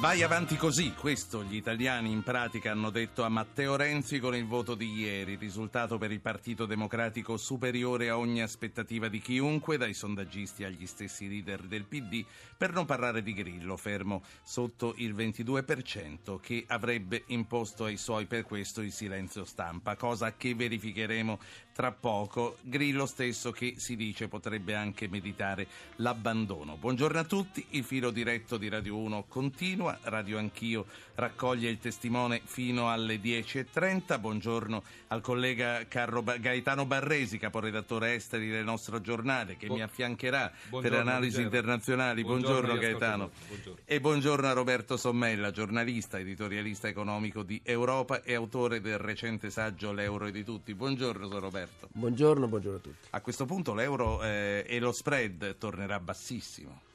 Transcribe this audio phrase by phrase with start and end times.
[0.00, 4.46] Vai avanti così, questo gli italiani in pratica hanno detto a Matteo Renzi con il
[4.46, 9.92] voto di ieri, risultato per il Partito Democratico superiore a ogni aspettativa di chiunque, dai
[9.92, 12.24] sondaggisti agli stessi leader del PD,
[12.56, 18.44] per non parlare di Grillo, fermo sotto il 22%, che avrebbe imposto ai suoi per
[18.44, 21.38] questo il silenzio stampa, cosa che verificheremo
[21.80, 22.58] tra poco.
[22.60, 25.66] Grillo stesso che si dice potrebbe anche meditare
[25.96, 26.76] l'abbandono.
[26.76, 29.98] Buongiorno a tutti, il filo diretto di Radio 1 continua.
[30.02, 34.20] Radio Anch'io raccoglie il testimone fino alle 10.30.
[34.20, 40.52] Buongiorno al collega Carlo Gaetano Barresi, caporedattore esteri del nostro giornale, che Bu- mi affiancherà
[40.68, 41.44] per analisi buongiorno.
[41.44, 42.22] internazionali.
[42.22, 43.30] Buongiorno, buongiorno Gaetano.
[43.48, 43.80] Buongiorno.
[43.86, 49.92] E buongiorno a Roberto Sommella, giornalista, editorialista economico di Europa e autore del recente saggio
[49.92, 50.74] L'euro è di tutti.
[50.74, 51.69] Buongiorno Roberto.
[51.92, 53.08] Buongiorno, buongiorno a tutti.
[53.10, 56.88] A questo punto l'euro eh, e lo spread tornerà bassissimo.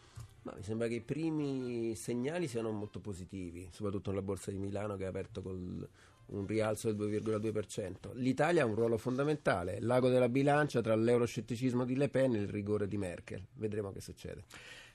[0.43, 4.95] Ma mi sembra che i primi segnali siano molto positivi, soprattutto nella borsa di Milano
[4.95, 5.87] che ha aperto con
[6.27, 8.11] un rialzo del 2,2%.
[8.13, 12.49] L'Italia ha un ruolo fondamentale, l'ago della bilancia tra l'euroscetticismo di Le Pen e il
[12.49, 13.43] rigore di Merkel.
[13.53, 14.43] Vedremo che succede.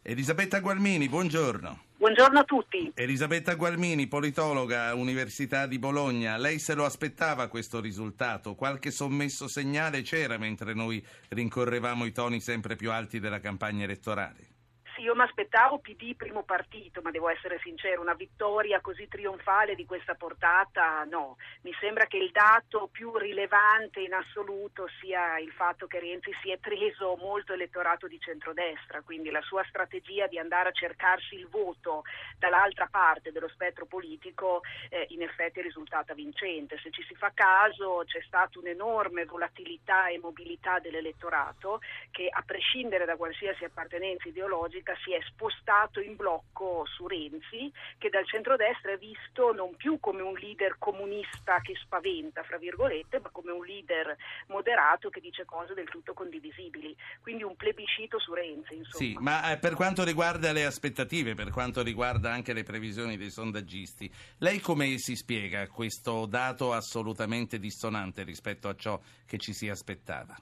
[0.03, 1.83] Elisabetta Gualmini, buongiorno.
[1.98, 2.91] Buongiorno a tutti.
[2.95, 6.39] Elisabetta Gualmini, politologa, Università di Bologna.
[6.39, 8.55] Lei se lo aspettava questo risultato?
[8.55, 14.59] Qualche sommesso segnale c'era mentre noi rincorrevamo i toni sempre più alti della campagna elettorale?
[15.01, 19.75] Sì, io mi aspettavo PD primo partito, ma devo essere sincero, una vittoria così trionfale
[19.75, 21.39] di questa portata no.
[21.62, 26.51] Mi sembra che il dato più rilevante in assoluto sia il fatto che Renzi si
[26.51, 31.48] è preso molto elettorato di centrodestra, quindi la sua strategia di andare a cercarsi il
[31.48, 32.03] voto
[32.39, 36.78] dall'altra parte dello spettro politico eh, in effetti è risultata vincente.
[36.82, 41.81] Se ci si fa caso c'è stata un'enorme volatilità e mobilità dell'elettorato
[42.11, 47.71] che a prescindere da qualsiasi appartenenza ideologica politica si è spostato in blocco su Renzi,
[47.99, 53.21] che dal centrodestra è visto non più come un leader comunista che spaventa, fra virgolette,
[53.21, 54.17] ma come un leader
[54.49, 56.97] moderato che dice cose del tutto condivisibili.
[57.21, 59.05] Quindi un plebiscito su Renzi, insomma.
[59.05, 63.31] Sì, ma eh, per quanto riguarda le aspettative, per quanto riguarda anche le previsioni dei
[63.31, 69.69] sondaggisti, lei come si spiega questo dato assolutamente dissonante rispetto a ciò che ci si
[69.69, 70.37] aspettava?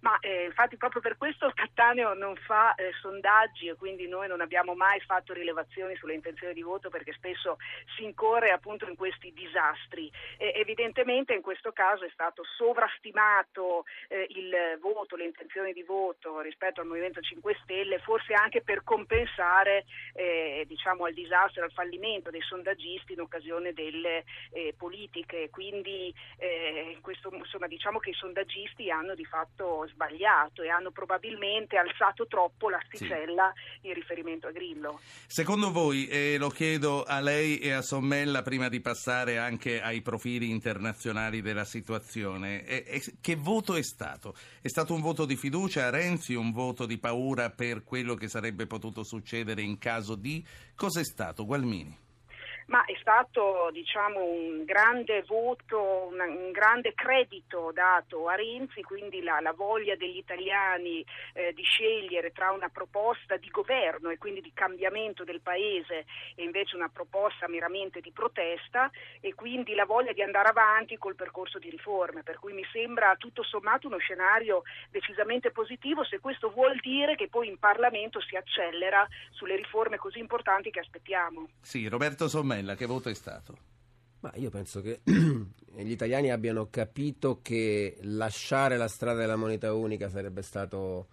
[0.00, 4.40] Ma eh, infatti proprio per questo Cattaneo non fa eh, sondaggi e quindi noi non
[4.40, 7.56] abbiamo mai fatto rilevazioni sulle intenzioni di voto perché spesso
[7.96, 10.10] si incorre appunto in questi disastri.
[10.36, 16.40] E, evidentemente in questo caso è stato sovrastimato eh, il voto, le intenzioni di voto
[16.40, 19.84] rispetto al Movimento 5 Stelle, forse anche per compensare
[20.14, 25.50] eh, diciamo, al disastro, al fallimento dei sondaggisti in occasione delle eh, politiche.
[25.50, 31.76] Quindi eh, questo, insomma, diciamo che i sondaggisti hanno di fatto sbagliato e hanno probabilmente
[31.76, 33.88] alzato troppo l'asticella sì.
[33.88, 35.00] in riferimento a Grillo.
[35.26, 40.02] Secondo voi, e lo chiedo a lei e a Sommella prima di passare anche ai
[40.02, 44.34] profili internazionali della situazione, è, è, che voto è stato?
[44.60, 48.28] È stato un voto di fiducia a Renzi, un voto di paura per quello che
[48.28, 50.44] sarebbe potuto succedere in caso di...
[50.74, 52.03] Cos'è stato, Gualmini?
[52.66, 59.22] Ma è stato diciamo, un grande voto, un, un, grande credito dato a Renzi, quindi
[59.22, 61.04] la, la voglia degli italiani
[61.34, 66.42] eh, di scegliere tra una proposta di governo e quindi di cambiamento del paese e
[66.42, 71.58] invece una proposta meramente di protesta e quindi la voglia di andare avanti col percorso
[71.58, 76.78] di riforme, per cui mi sembra tutto sommato uno scenario decisamente positivo se questo vuol
[76.80, 81.48] dire che poi in Parlamento si accelera sulle riforme così importanti che aspettiamo.
[81.60, 83.58] Sì, Roberto Sommer Mella, che voto è stato?
[84.20, 90.08] Ma io penso che gli italiani abbiano capito che lasciare la strada della moneta unica
[90.08, 91.08] sarebbe stato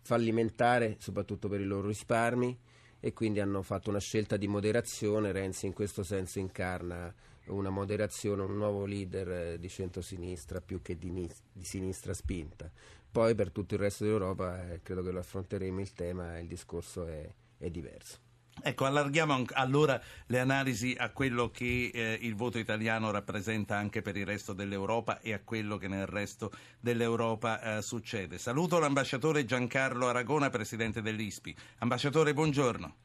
[0.00, 2.58] fallimentare, soprattutto per i loro risparmi,
[2.98, 5.32] e quindi hanno fatto una scelta di moderazione.
[5.32, 7.14] Renzi in questo senso incarna
[7.48, 11.12] una moderazione, un nuovo leader eh, di centrosinistra più che di,
[11.52, 12.70] di sinistra spinta.
[13.10, 17.06] Poi per tutto il resto d'Europa eh, credo che lo affronteremo il tema, il discorso
[17.06, 17.28] è,
[17.58, 18.29] è diverso.
[18.62, 24.16] Ecco, allarghiamo allora le analisi a quello che eh, il voto italiano rappresenta anche per
[24.16, 28.36] il resto dell'Europa e a quello che nel resto dell'Europa eh, succede.
[28.38, 31.56] Saluto l'ambasciatore Giancarlo Aragona, presidente dell'ISPI.
[31.78, 32.96] Ambasciatore, buongiorno.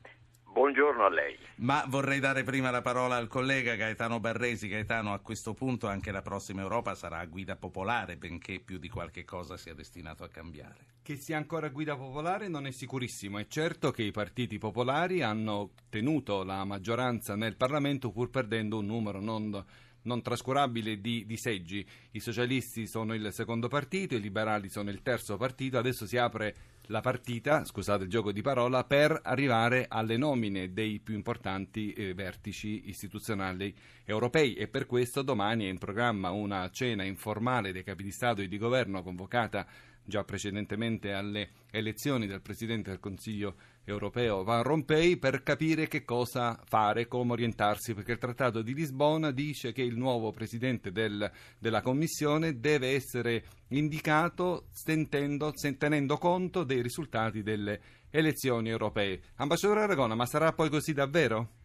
[0.56, 1.38] Buongiorno a lei.
[1.56, 4.70] Ma vorrei dare prima la parola al collega Gaetano Barresi.
[4.70, 8.88] Gaetano, a questo punto anche la prossima Europa sarà a guida popolare, benché più di
[8.88, 10.78] qualche cosa sia destinato a cambiare.
[11.04, 13.38] Che sia ancora guida popolare non è sicurissimo.
[13.38, 18.86] È certo che i partiti popolari hanno tenuto la maggioranza nel Parlamento pur perdendo un
[18.86, 19.66] numero non
[20.04, 21.84] non trascurabile di, di, seggi.
[22.12, 26.56] I socialisti sono il secondo partito, i liberali sono il terzo partito, adesso si apre
[26.88, 32.14] la partita, scusate il gioco di parola, per arrivare alle nomine dei più importanti eh,
[32.14, 33.74] vertici istituzionali
[34.04, 34.54] europei.
[34.54, 38.48] E per questo domani è in programma una cena informale dei capi di Stato e
[38.48, 39.66] di governo convocata
[40.06, 46.60] già precedentemente alle elezioni del Presidente del Consiglio europeo Van Rompuy per capire che cosa
[46.66, 51.30] fare, come orientarsi, perché il Trattato di Lisbona dice che il nuovo Presidente del,
[51.60, 59.22] della Commissione deve essere indicato sentendo, tenendo conto dei risultati delle elezioni europee.
[59.36, 61.64] Ambasciatore Aragona, ma sarà poi così davvero?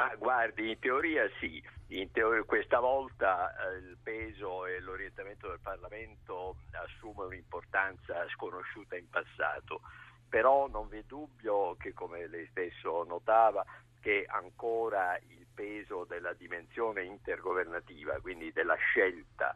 [0.00, 5.58] Ma guardi, in teoria sì, in teoria, questa volta eh, il peso e l'orientamento del
[5.60, 9.82] Parlamento assumono un'importanza sconosciuta in passato,
[10.26, 13.62] però non vi è dubbio che, come lei stesso notava,
[14.00, 19.52] che ancora il peso della dimensione intergovernativa, quindi della scelta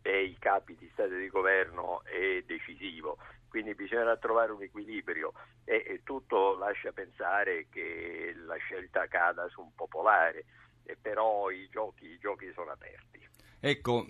[0.00, 3.18] dei capi di Stato e di governo è decisivo,
[3.48, 5.32] quindi bisognerà trovare un equilibrio
[5.64, 10.44] e, e tutto lascia pensare che la scelta cada su un popolare,
[10.84, 13.26] e però i giochi, i giochi sono aperti.
[13.60, 14.06] Ecco,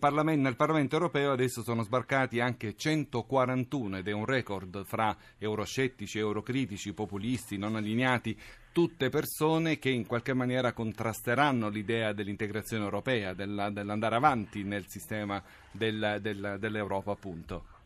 [0.00, 6.18] Parlamento, nel Parlamento europeo adesso sono sbarcati anche 141 ed è un record fra euroscettici,
[6.18, 8.36] eurocritici, populisti, non allineati,
[8.72, 15.40] tutte persone che in qualche maniera contrasteranno l'idea dell'integrazione europea, della, dell'andare avanti nel sistema
[15.70, 17.77] del, del, dell'Europa appunto.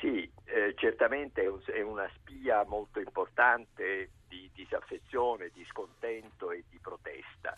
[0.00, 7.54] Sì, eh, certamente è una spia molto importante di disaffezione, di scontento e di protesta.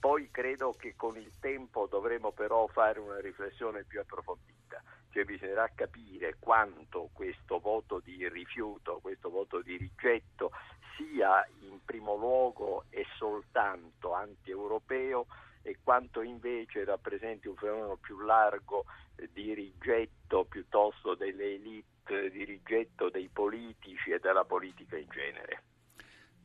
[0.00, 5.70] Poi credo che con il tempo dovremo però fare una riflessione più approfondita, cioè bisognerà
[5.72, 10.50] capire quanto questo voto di rifiuto, questo voto di rigetto
[10.96, 15.43] sia in primo luogo e soltanto anti-europeo e
[15.84, 18.86] quanto invece rappresenti un fenomeno più largo
[19.32, 25.62] di rigetto piuttosto delle elite, di rigetto dei politici e della politica in genere.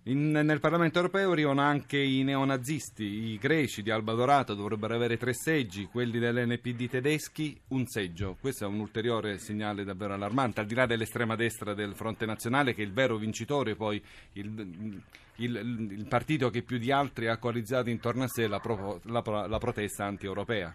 [0.10, 5.18] In, nel Parlamento europeo arrivano anche i neonazisti, i greci di Alba Dorata dovrebbero avere
[5.18, 8.36] tre seggi, quelli dell'NPD tedeschi un seggio.
[8.40, 12.74] Questo è un ulteriore segnale davvero allarmante, al di là dell'estrema destra del Fronte Nazionale
[12.74, 14.02] che è il vero vincitore, poi
[14.34, 15.00] il,
[15.36, 19.22] il, il partito che più di altri ha coalizzato intorno a sé la, pro, la,
[19.48, 20.74] la protesta anti-europea.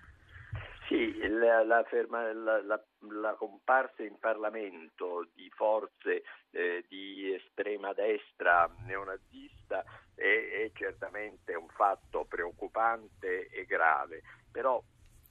[1.35, 9.85] La, la, ferma, la, comparsa in Parlamento di forze eh, di estrema destra neonazista
[10.15, 14.83] è, è, certamente un fatto preoccupante e grave, però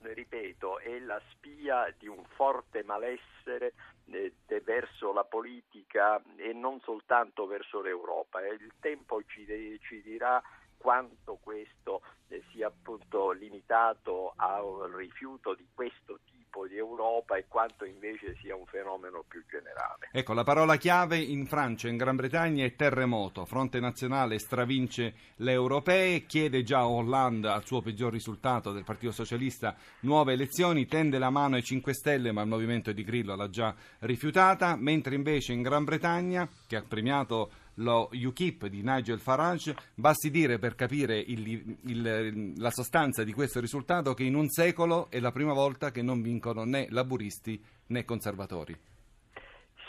[0.02, 3.74] ripeto, è la spia di un forte malessere
[4.12, 4.34] eh,
[4.64, 8.46] verso la politica e non soltanto verso l'Europa.
[8.46, 9.46] Il tempo ci,
[9.82, 10.42] ci dirà
[10.84, 17.86] quanto questo eh, sia appunto limitato al rifiuto di questo tipo di Europa e quanto
[17.86, 20.10] invece sia un fenomeno più generale.
[20.12, 23.46] Ecco, la parola chiave in Francia e in Gran Bretagna è terremoto.
[23.46, 29.78] Fronte Nazionale stravince le europee, chiede già Hollande al suo peggior risultato del Partito Socialista
[30.02, 33.74] nuove elezioni, tende la mano ai 5 Stelle ma il movimento di Grillo l'ha già
[34.00, 40.30] rifiutata, mentre invece in Gran Bretagna, che ha premiato lo UKIP di Nigel Farage, basti
[40.30, 45.20] dire per capire il, il, la sostanza di questo risultato che in un secolo è
[45.20, 48.78] la prima volta che non vincono né laburisti né conservatori.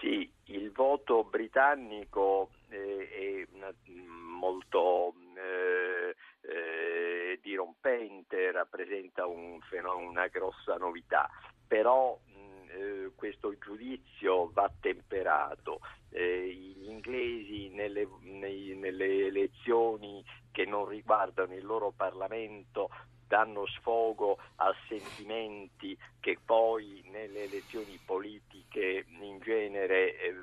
[0.00, 3.72] Sì, il voto britannico eh, è una,
[4.38, 9.58] molto eh, eh, dirompente, rappresenta un
[9.96, 11.28] una grossa novità,
[11.66, 12.18] però
[12.74, 15.80] eh, questo giudizio va temperato.
[16.10, 22.90] Eh, gli inglesi nelle, nei, nelle elezioni che non riguardano il loro Parlamento
[23.26, 30.34] danno sfogo a sentimenti che poi nelle elezioni politiche in genere eh,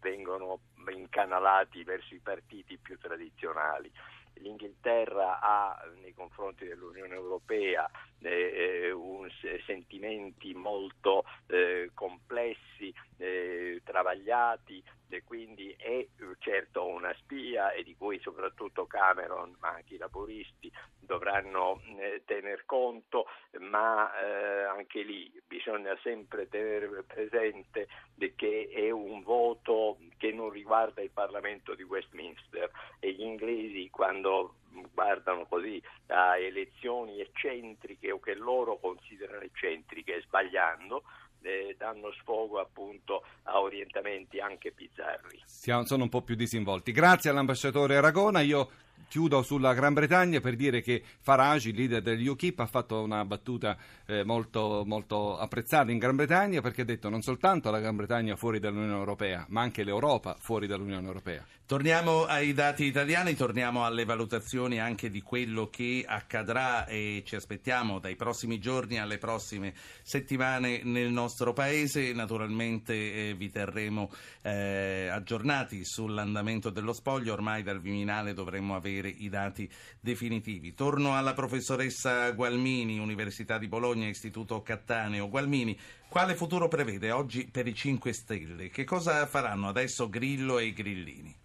[0.00, 3.92] vengono incanalati verso i partiti più tradizionali
[4.40, 7.88] l'Inghilterra ha nei confronti dell'Unione Europea
[8.20, 9.28] eh, eh un,
[9.66, 16.08] sentimenti molto eh, complessi, eh, travagliati, e quindi è eh,
[16.38, 18.86] certo una spia e di cui soprattutto
[19.20, 23.26] Cameron, ma anche i laboristi dovranno eh, tener conto,
[23.58, 27.88] ma eh, anche lì bisogna sempre tenere presente
[28.36, 34.54] che è un voto che non riguarda il Parlamento di Westminster e gli inglesi quando
[34.92, 41.02] guardano così a elezioni eccentriche o che loro considerano eccentriche sbagliando
[41.42, 45.42] eh, danno sfogo appunto a orientamenti anche bizzarri.
[45.44, 46.92] Siamo, sono un po' più disinvolti.
[46.92, 48.40] Grazie all'ambasciatore Aragona.
[48.40, 48.70] Io
[49.10, 53.24] chiudo sulla Gran Bretagna per dire che Farage, il leader degli UKIP, ha fatto una
[53.24, 53.76] battuta
[54.06, 58.36] eh, molto, molto apprezzata in Gran Bretagna perché ha detto non soltanto la Gran Bretagna
[58.36, 61.44] fuori dall'Unione Europea, ma anche l'Europa fuori dall'Unione Europea.
[61.66, 67.98] Torniamo ai dati italiani, torniamo alle valutazioni anche di quello che accadrà e ci aspettiamo
[67.98, 72.12] dai prossimi giorni alle prossime settimane nel nostro paese.
[72.12, 74.10] Naturalmente eh, vi terremo
[74.42, 80.74] eh, aggiornati sull'andamento dello spoglio, ormai dal Viminale dovremmo avere i dati definitivi.
[80.74, 85.28] Torno alla professoressa Gualmini, Università di Bologna, Istituto Cattaneo.
[85.28, 85.78] Gualmini,
[86.08, 88.68] quale futuro prevede oggi per i 5 Stelle?
[88.68, 91.39] Che cosa faranno adesso Grillo e i Grillini?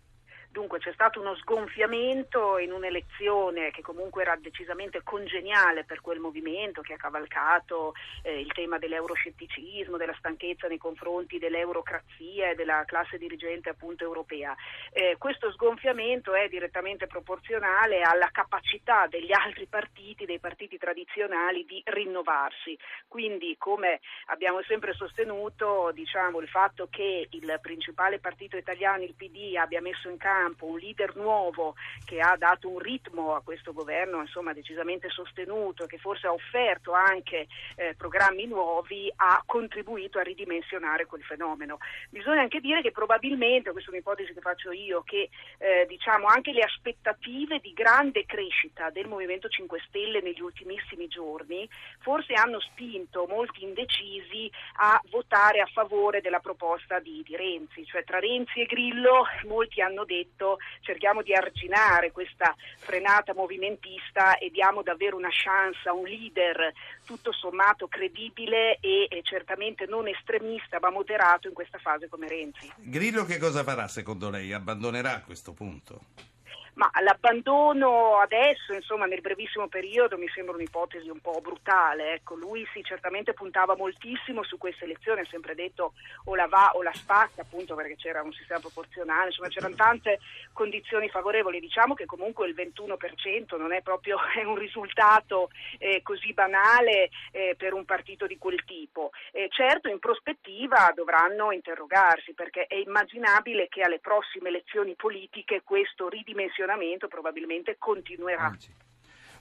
[0.55, 6.81] Dunque c'è stato uno sgonfiamento in un'elezione che comunque era decisamente congeniale per quel movimento
[6.81, 7.93] che ha cavalcato
[8.23, 14.55] eh, il tema dell'euroscetticismo, della stanchezza nei confronti dell'eurocrazia e della classe dirigente appunto europea.
[14.93, 21.83] Eh, questo sgonfiamento è direttamente proporzionale alla capacità degli altri partiti, dei partiti tradizionali, di
[21.83, 22.79] rinnovarsi.
[23.09, 29.57] Quindi come abbiamo sempre sostenuto diciamo, il fatto che il principale partito italiano, il PD,
[29.57, 31.75] abbia messo in campo campo, un leader nuovo
[32.05, 36.93] che ha dato un ritmo a questo governo insomma, decisamente sostenuto, che forse ha offerto
[36.93, 41.77] anche eh, programmi nuovi, ha contribuito a ridimensionare quel fenomeno.
[42.09, 46.51] Bisogna anche dire che probabilmente, questa è un'ipotesi che faccio io, che eh, diciamo anche
[46.51, 51.67] le aspettative di grande crescita del Movimento 5 Stelle negli ultimissimi giorni
[51.99, 58.03] forse hanno spinto molti indecisi a votare a favore della proposta di, di Renzi, cioè
[58.03, 64.51] tra Renzi e Grillo molti hanno detto detto cerchiamo di arginare questa frenata movimentista e
[64.51, 66.73] diamo davvero una chance a un leader
[67.05, 72.71] tutto sommato credibile e, e certamente non estremista ma moderato in questa fase come Renzi.
[72.75, 74.51] Grillo che cosa farà secondo lei?
[74.53, 76.33] Abbandonerà a questo punto?
[76.75, 82.15] Ma l'abbandono adesso, insomma, nel brevissimo periodo mi sembra un'ipotesi un po' brutale.
[82.15, 85.93] Ecco, lui sì, certamente puntava moltissimo su questa elezione, ha sempre detto
[86.25, 90.19] o la va o la spacca, appunto perché c'era un sistema proporzionale, insomma c'erano tante
[90.51, 91.61] condizioni favorevoli.
[91.61, 97.55] Diciamo che comunque il 21% non è proprio è un risultato eh, così banale eh,
[97.57, 99.11] per un partito di quel tipo.
[99.31, 106.09] Eh, certo, in prospettiva dovranno interrogarsi perché è immaginabile che alle prossime elezioni politiche questo
[106.09, 108.45] ridimensionamento funzionamento probabilmente continuerà.
[108.45, 108.57] Ah,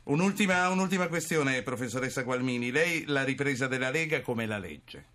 [0.04, 2.70] un'ultima, un'ultima questione, professoressa Gualmini.
[2.70, 5.06] Lei la ripresa della Lega come la legge?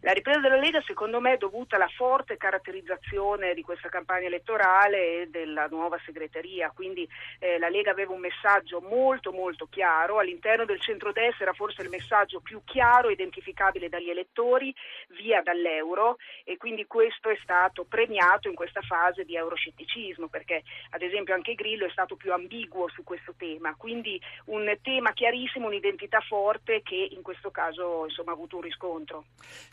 [0.00, 5.22] La ripresa della Lega secondo me è dovuta alla forte caratterizzazione di questa campagna elettorale
[5.22, 7.08] e della nuova segreteria, quindi
[7.40, 11.88] eh, la Lega aveva un messaggio molto molto chiaro, all'interno del centrodestra era forse il
[11.88, 14.72] messaggio più chiaro identificabile dagli elettori
[15.20, 21.02] via dall'euro e quindi questo è stato premiato in questa fase di euroscetticismo perché ad
[21.02, 26.20] esempio anche Grillo è stato più ambiguo su questo tema, quindi un tema chiarissimo, un'identità
[26.20, 29.24] forte che in questo caso insomma, ha avuto un riscontro.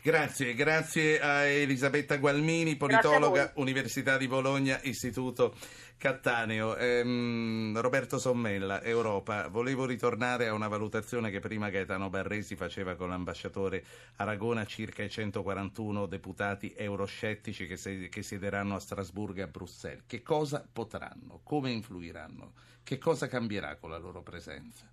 [0.02, 0.15] Grazie.
[0.16, 5.54] Grazie, grazie a Elisabetta Gualmini, politologa, Università di Bologna, Istituto
[5.98, 6.74] Cattaneo.
[6.74, 9.48] Ehm, Roberto Sommella, Europa.
[9.48, 13.84] Volevo ritornare a una valutazione che prima Gaetano Barresi faceva con l'ambasciatore
[14.16, 20.04] Aragona circa i 141 deputati euroscettici che, se, che siederanno a Strasburgo e a Bruxelles.
[20.06, 21.40] Che cosa potranno?
[21.42, 22.52] Come influiranno?
[22.82, 24.86] Che cosa cambierà con la loro presenza?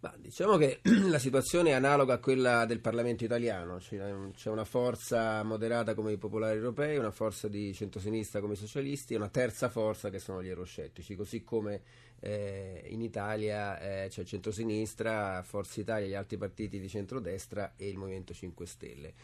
[0.00, 5.42] Ma diciamo che la situazione è analoga a quella del Parlamento italiano, c'è una forza
[5.42, 9.68] moderata come i popolari europei, una forza di centrosinistra come i socialisti e una terza
[9.70, 11.80] forza che sono gli euroscettici, così come
[12.20, 17.96] eh, in Italia eh, c'è centrosinistra, Forza Italia, gli altri partiti di centrodestra e il
[17.96, 19.14] Movimento 5 Stelle.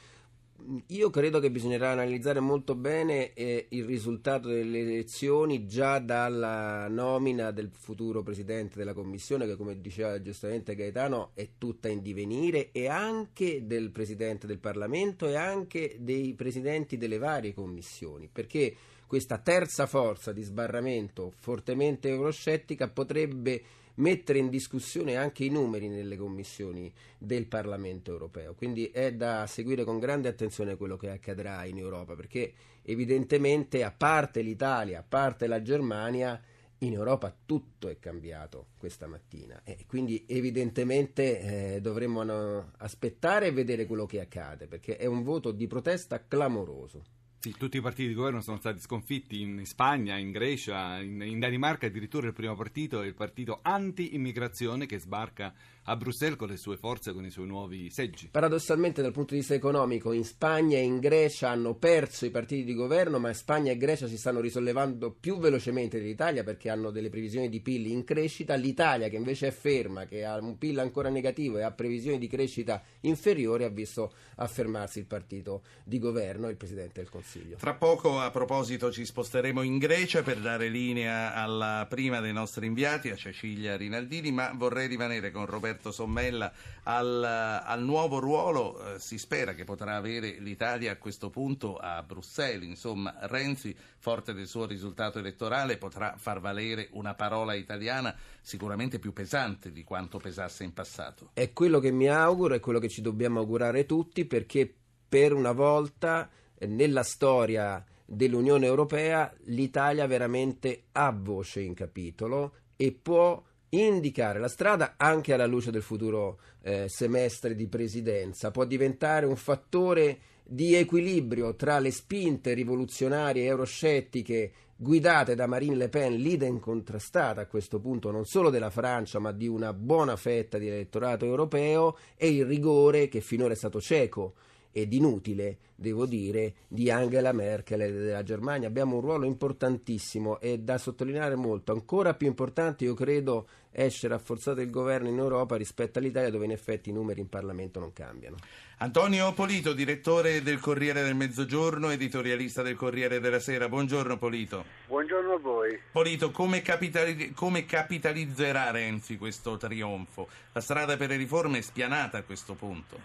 [0.88, 7.50] Io credo che bisognerà analizzare molto bene eh, il risultato delle elezioni già dalla nomina
[7.50, 12.86] del futuro presidente della commissione, che come diceva giustamente Gaetano è tutta in divenire, e
[12.86, 18.74] anche del presidente del Parlamento e anche dei presidenti delle varie commissioni, perché
[19.06, 23.62] questa terza forza di sbarramento fortemente euroscettica potrebbe
[23.94, 28.54] mettere in discussione anche i numeri nelle commissioni del Parlamento europeo.
[28.54, 33.92] Quindi è da seguire con grande attenzione quello che accadrà in Europa, perché evidentemente a
[33.92, 36.40] parte l'Italia, a parte la Germania,
[36.82, 43.86] in Europa tutto è cambiato questa mattina e quindi evidentemente eh, dovremmo aspettare e vedere
[43.86, 47.21] quello che accade perché è un voto di protesta clamoroso.
[47.42, 51.40] Sì, tutti i partiti di governo sono stati sconfitti in Spagna, in Grecia, in, in
[51.40, 55.52] Danimarca, addirittura il primo partito è il partito anti-immigrazione che sbarca
[55.84, 58.28] a Bruxelles con le sue forze, con i suoi nuovi seggi.
[58.30, 62.64] Paradossalmente dal punto di vista economico in Spagna e in Grecia hanno perso i partiti
[62.64, 67.08] di governo, ma Spagna e Grecia si stanno risollevando più velocemente dell'Italia perché hanno delle
[67.08, 68.54] previsioni di PIL in crescita.
[68.54, 72.28] L'Italia che invece è ferma, che ha un PIL ancora negativo e ha previsioni di
[72.28, 77.56] crescita inferiori, ha visto affermarsi il partito di governo e il Presidente del Consiglio.
[77.56, 82.66] Tra poco, a proposito, ci sposteremo in Grecia per dare linea alla prima dei nostri
[82.66, 86.52] inviati, a Cecilia Rinaldini, ma vorrei rimanere con Roberto Sommella
[86.84, 88.94] al, al nuovo ruolo.
[88.94, 92.68] Eh, si spera che potrà avere l'Italia a questo punto a Bruxelles.
[92.68, 99.12] Insomma, Renzi, forte del suo risultato elettorale, potrà far valere una parola italiana sicuramente più
[99.12, 101.30] pesante di quanto pesasse in passato.
[101.34, 104.72] È quello che mi auguro, è quello che ci dobbiamo augurare tutti, perché
[105.08, 106.28] per una volta
[106.60, 113.42] nella storia dell'Unione Europea l'Italia veramente ha voce in capitolo e può
[113.74, 119.36] indicare la strada anche alla luce del futuro eh, semestre di presidenza, può diventare un
[119.36, 127.40] fattore di equilibrio tra le spinte rivoluzionarie euroscettiche guidate da Marine Le Pen, leader incontrastata
[127.40, 131.96] a questo punto non solo della Francia ma di una buona fetta di elettorato europeo
[132.16, 134.34] e il rigore che finora è stato cieco
[134.72, 138.68] ed inutile, devo dire, di Angela Merkel e della Germania.
[138.68, 141.72] Abbiamo un ruolo importantissimo e da sottolineare molto.
[141.72, 146.52] Ancora più importante, io credo, esce rafforzato il governo in Europa rispetto all'Italia, dove in
[146.52, 148.36] effetti i numeri in Parlamento non cambiano.
[148.78, 153.68] Antonio Polito, direttore del Corriere del Mezzogiorno, editorialista del Corriere della Sera.
[153.68, 154.64] Buongiorno Polito.
[154.86, 155.80] Buongiorno a voi.
[155.90, 160.28] Polito, come, capitali- come capitalizzerà Renzi questo trionfo?
[160.52, 162.98] La strada per le riforme è spianata a questo punto.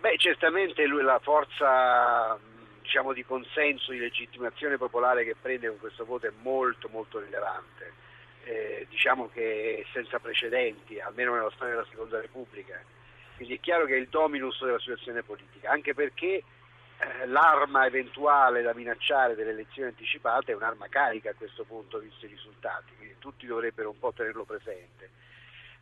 [0.00, 2.38] Beh, certamente lui la forza
[2.82, 8.03] diciamo, di consenso, di legittimazione popolare che prende con questo voto è molto molto rilevante.
[8.44, 12.78] Eh, diciamo che senza precedenti, almeno nella storia della Seconda Repubblica.
[13.36, 16.42] Quindi è chiaro che è il dominus della situazione politica, anche perché
[16.98, 22.26] eh, l'arma eventuale da minacciare delle elezioni anticipate è un'arma carica a questo punto, visto
[22.26, 25.10] i risultati, quindi tutti dovrebbero un po' tenerlo presente.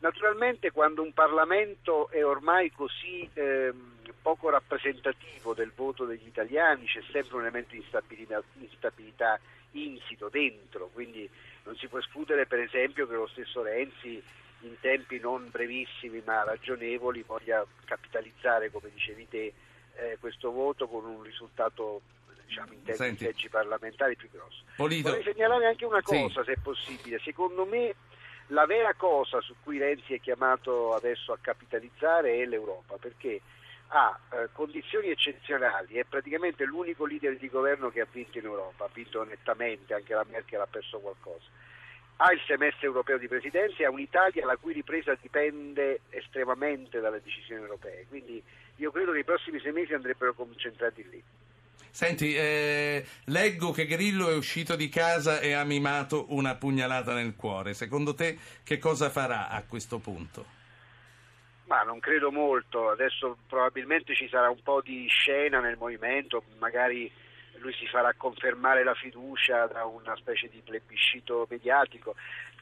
[0.03, 3.73] Naturalmente quando un Parlamento è ormai così eh,
[4.21, 9.39] poco rappresentativo del voto degli italiani c'è sempre un elemento di instabilità, instabilità
[9.71, 11.31] insito dentro, quindi
[11.63, 14.21] non si può escludere per esempio che lo stesso Renzi
[14.63, 19.53] in tempi non brevissimi ma ragionevoli voglia capitalizzare, come dicevi te,
[19.95, 22.01] eh, questo voto con un risultato
[22.45, 24.65] diciamo, in termini di leggi parlamentari più grosso.
[24.75, 25.11] Polito.
[25.11, 26.47] Vorrei segnalare anche una cosa, sì.
[26.47, 27.21] se è possibile.
[27.21, 27.95] Secondo me
[28.53, 33.41] la vera cosa su cui Renzi è chiamato adesso a capitalizzare è l'Europa, perché
[33.89, 38.85] ha eh, condizioni eccezionali, è praticamente l'unico leader di governo che ha vinto in Europa,
[38.85, 41.45] ha vinto nettamente, anche la Merkel ha perso qualcosa.
[42.17, 47.21] Ha il semestre europeo di presidenza e ha un'Italia la cui ripresa dipende estremamente dalle
[47.23, 48.43] decisioni europee, quindi
[48.77, 51.23] io credo che i prossimi sei mesi andrebbero concentrati lì.
[51.95, 57.37] Senti, eh, leggo che Grillo è uscito di casa e ha mimato una pugnalata nel
[57.37, 57.75] cuore.
[57.75, 60.47] Secondo te che cosa farà a questo punto?
[61.67, 67.13] Ma non credo molto, adesso probabilmente ci sarà un po' di scena nel movimento, magari
[67.59, 72.15] lui si farà confermare la fiducia da una specie di plebiscito mediatico.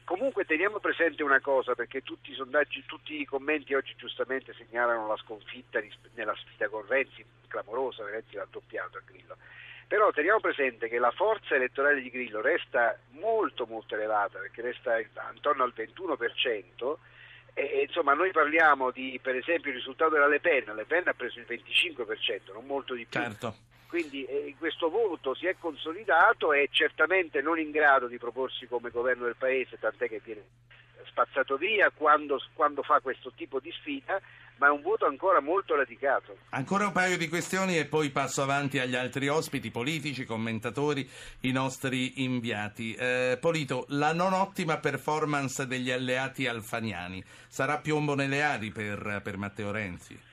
[0.03, 5.07] Comunque teniamo presente una cosa, perché tutti i sondaggi, tutti i commenti oggi giustamente segnalano
[5.07, 5.81] la sconfitta
[6.15, 9.37] nella sfida con Renzi, clamorosa, Renzi l'ha doppiato a Grillo.
[9.87, 14.97] Però teniamo presente che la forza elettorale di Grillo resta molto molto elevata, perché resta
[15.33, 16.97] intorno al 21%,
[17.53, 21.13] e, insomma noi parliamo di per esempio il risultato della Le Pen, Le Pen ha
[21.13, 23.19] preso il 25%, non molto di più.
[23.19, 23.55] Certo.
[23.91, 28.89] Quindi eh, questo voto si è consolidato e certamente non in grado di proporsi come
[28.89, 30.43] governo del Paese, tant'è che viene
[31.07, 34.17] spazzato via quando, quando fa questo tipo di sfida,
[34.59, 36.37] ma è un voto ancora molto radicato.
[36.51, 41.05] Ancora un paio di questioni e poi passo avanti agli altri ospiti, politici, commentatori,
[41.41, 42.93] i nostri inviati.
[42.93, 49.35] Eh, Polito, la non ottima performance degli alleati alfaniani sarà piombo nelle ali per, per
[49.35, 50.29] Matteo Renzi?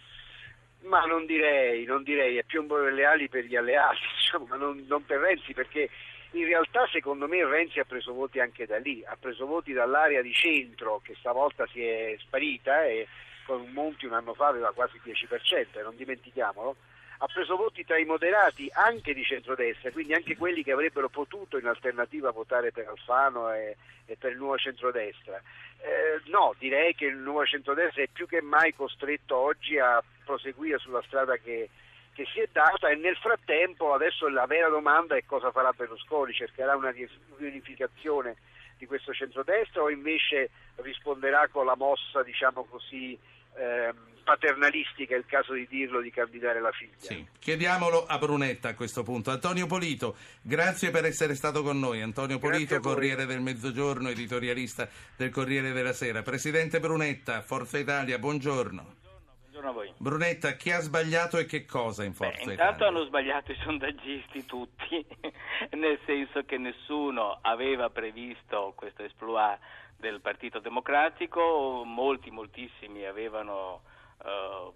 [0.89, 4.85] Ma non direi, non direi, è piombo nelle ali per gli alleati, diciamo, ma non,
[4.89, 5.91] non per Renzi, perché
[6.33, 10.23] in realtà secondo me Renzi ha preso voti anche da lì, ha preso voti dall'area
[10.23, 13.07] di centro che stavolta si è sparita e
[13.45, 16.77] con Monti un anno fa aveva quasi il 10%, non dimentichiamolo,
[17.19, 21.59] ha preso voti tra i moderati anche di centrodestra, quindi anche quelli che avrebbero potuto
[21.59, 23.77] in alternativa votare per Alfano e,
[24.07, 25.41] e per il nuovo centrodestra.
[25.81, 30.79] Eh, no, direi che il nuovo centrodestra è più che mai costretto oggi a proseguire
[30.79, 31.69] sulla strada che,
[32.13, 36.33] che si è data e nel frattempo adesso la vera domanda è cosa farà Berlusconi,
[36.33, 36.95] cercherà una
[37.37, 38.37] riunificazione
[38.77, 43.19] di questo centrodestra o invece risponderà con la mossa, diciamo così,
[43.57, 43.93] eh,
[44.29, 46.93] paternalistica, è il caso di dirlo, di candidare la figlia.
[46.99, 47.27] Sì.
[47.39, 49.31] Chiediamolo a Brunetta a questo punto.
[49.31, 52.03] Antonio Polito, grazie per essere stato con noi.
[52.03, 54.87] Antonio Polito, Corriere del Mezzogiorno, editorialista
[55.17, 56.21] del Corriere della Sera.
[56.21, 58.97] Presidente Brunetta, Forza Italia, buongiorno.
[59.41, 59.93] Buongiorno a voi.
[59.97, 62.65] Brunetta, chi ha sbagliato e che cosa in Forza Beh, Italia?
[62.65, 65.07] Intanto hanno sbagliato i sondaggisti tutti,
[65.73, 69.59] nel senso che nessuno aveva previsto questo esploit
[69.97, 73.97] del Partito Democratico, molti, moltissimi avevano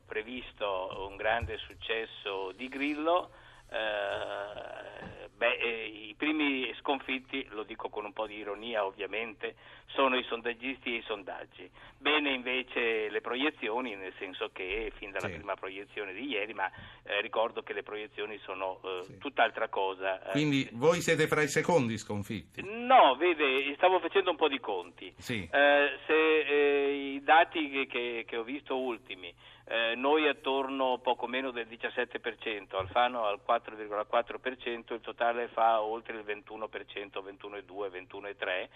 [0.07, 3.31] previsto un grande successo di Grillo.
[3.73, 9.57] Eh, beh, eh, I primi sconfitti, lo dico con un po' di ironia ovviamente,
[9.87, 11.69] sono i sondaggisti e i sondaggi.
[11.99, 15.35] Bene invece le proiezioni, nel senso che fin dalla Sì.
[15.35, 16.71] prima proiezione di ieri, ma
[17.05, 19.19] eh, ricordo che le proiezioni sono eh, Sì.
[19.19, 20.23] tutt'altra cosa.
[20.29, 22.63] Eh, Quindi voi siete fra i secondi sconfitti?
[22.65, 25.13] No, vede, stavo facendo un po' di conti.
[25.19, 25.49] Sì.
[25.51, 29.33] Se i dati che, che- che ho visto ultimi,
[29.73, 36.25] eh, noi attorno poco meno del 17%, Alfano al 4,4%, il totale fa oltre il
[36.27, 38.69] 21%, 21,2, 21,3.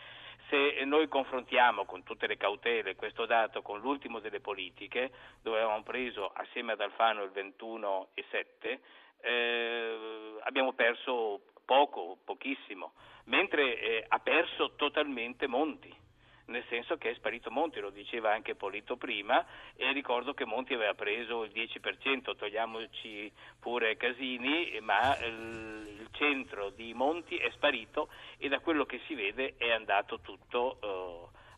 [0.48, 5.10] Se noi confrontiamo con tutte le cautele questo dato con l'ultimo delle politiche,
[5.42, 8.78] dove avevamo preso assieme ad Alfano il 21,7,
[9.20, 12.92] eh, abbiamo perso poco, pochissimo,
[13.24, 16.04] mentre eh, ha perso totalmente Monti
[16.46, 20.74] nel senso che è sparito Monti, lo diceva anche Polito prima, e ricordo che Monti
[20.74, 28.48] aveva preso il 10%, togliamoci pure Casini, ma il, centro di Monti è sparito e
[28.48, 30.78] da quello che si vede è andato tutto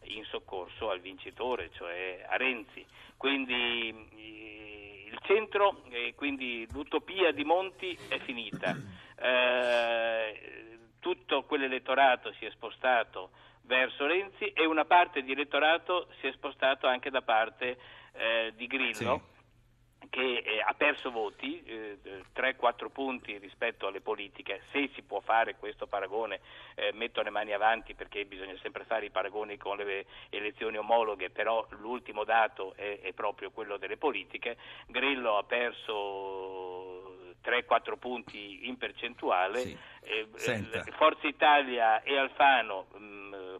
[0.03, 2.85] eh, in soccorso al vincitore, cioè a Renzi.
[3.17, 8.77] Quindi eh, il centro, e quindi l'utopia di Monti è finita.
[9.21, 13.31] Eh, tutto quell'elettorato si è spostato
[13.69, 17.77] verso Renzi e una parte di elettorato si è spostato anche da parte
[18.15, 19.37] eh, di Grillo.
[20.11, 21.99] Che eh, ha perso voti, eh,
[22.35, 26.41] 3-4 punti rispetto alle politiche, se si può fare questo paragone,
[26.77, 31.29] eh, metto le mani avanti perché bisogna sempre fare i paragoni con le elezioni omologhe,
[31.29, 34.57] però l'ultimo dato è, è proprio quello delle politiche.
[34.87, 36.89] Grillo ha perso
[37.45, 39.61] 3-4 punti in percentuale.
[39.61, 39.79] Sì.
[40.03, 43.18] Eh, eh, Forza Italia e Alfano mh,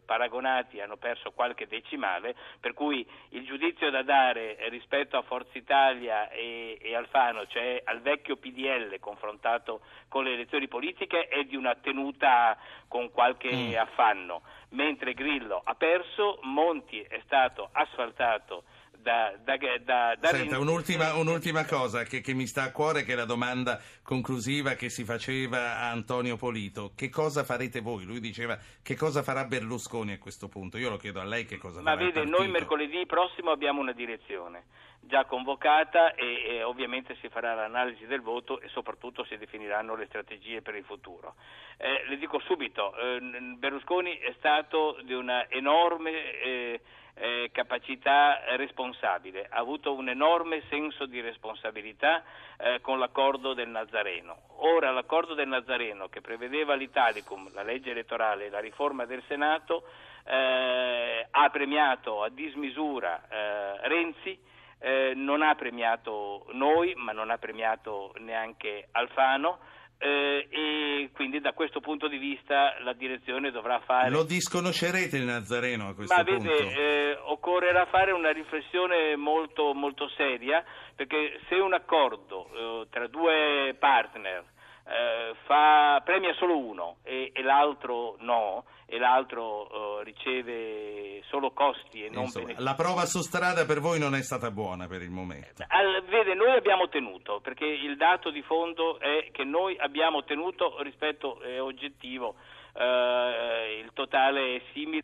[0.09, 6.29] paragonati hanno perso qualche decimale, per cui il giudizio da dare rispetto a Forza Italia
[6.31, 11.75] e, e Alfano, cioè al vecchio PDL confrontato con le elezioni politiche, è di una
[11.75, 13.75] tenuta con qualche Mm.
[13.75, 18.63] affanno, mentre Grillo ha perso, Monti è stato asfaltato
[19.01, 23.13] da, da, da, da Senta, un'ultima, un'ultima cosa che, che mi sta a cuore, che
[23.13, 26.91] è la domanda conclusiva che si faceva a Antonio Polito.
[26.95, 28.03] Che cosa farete voi?
[28.03, 30.77] Lui diceva che cosa farà Berlusconi a questo punto.
[30.77, 33.79] Io lo chiedo a lei che cosa Ma farà il vede, noi mercoledì prossimo abbiamo
[33.79, 34.65] una direzione
[35.01, 40.05] già convocata e, e ovviamente si farà l'analisi del voto e soprattutto si definiranno le
[40.05, 41.35] strategie per il futuro.
[41.77, 43.19] Eh, le dico subito, eh,
[43.57, 46.81] Berlusconi è stato di una enorme eh,
[47.15, 52.23] eh, capacità responsabile, ha avuto un enorme senso di responsabilità
[52.57, 54.37] eh, con l'accordo del Nazareno.
[54.57, 59.83] Ora l'accordo del Nazareno che prevedeva l'Italicum, la legge elettorale e la riforma del Senato
[60.25, 64.39] eh, ha premiato a dismisura eh, Renzi,
[64.79, 69.59] eh, non ha premiato noi, ma non ha premiato neanche Alfano.
[69.99, 75.25] Eh, e quindi da questo punto di vista la direzione dovrà fare Lo disconoscerete il
[75.25, 76.43] Nazareno a questo ma punto?
[76.43, 80.63] vede, eh, occorrerà fare una riflessione molto, molto seria
[80.95, 84.45] perché se un accordo eh, tra due partner
[84.89, 92.03] eh, fa- premia solo uno e, e l'altro no, e l'altro eh, riceve solo costi
[92.05, 92.67] e non Insomma, benefici.
[92.67, 95.63] la prova su strada per voi non è stata buona per il momento.
[95.67, 100.81] Al- vede, noi abbiamo tenuto, perché il dato di fondo è che noi abbiamo tenuto
[100.81, 102.35] rispetto è oggettivo,
[102.73, 105.03] eh, il totale è simile.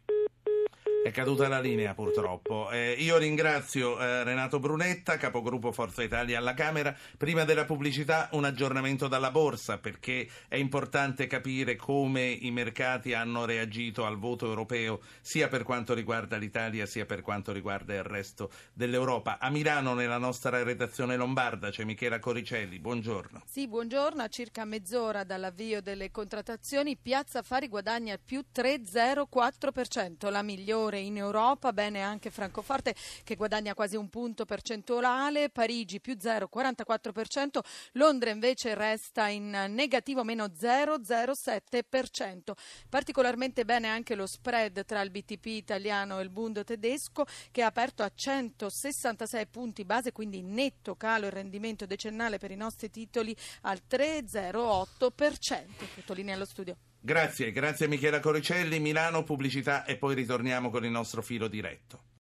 [1.06, 2.72] È caduta la linea purtroppo.
[2.72, 6.96] Eh, io ringrazio eh, Renato Brunetta, capogruppo Forza Italia alla Camera.
[7.18, 13.46] Prima della pubblicità un aggiornamento dalla borsa perché è importante capire come i mercati hanno
[13.46, 18.50] reagito al voto europeo sia per quanto riguarda l'Italia sia per quanto riguarda il resto
[18.74, 19.38] dell'Europa.
[19.40, 22.80] A Milano nella nostra redazione lombarda c'è Michela Coricelli.
[22.80, 23.44] Buongiorno.
[23.46, 24.24] Sì, buongiorno.
[24.24, 31.16] A circa mezz'ora dall'avvio delle contrattazioni, Piazza Affari guadagna più 3,04%, la migliore minore in
[31.16, 37.60] Europa, bene anche Francoforte che guadagna quasi un punto percentuale, Parigi più 0,44%,
[37.94, 42.52] Londra invece resta in negativo meno 0,07%.
[42.90, 47.68] Particolarmente bene anche lo spread tra il BTP italiano e il Bund tedesco che ha
[47.68, 53.34] aperto a 166 punti base, quindi netto calo il rendimento decennale per i nostri titoli
[53.62, 55.64] al 3,08%.
[55.96, 56.76] Tutto allo studio.
[57.06, 62.06] Grazie, grazie Michela Coricelli, Milano, pubblicità e poi ritorniamo con il nostro filo diretto.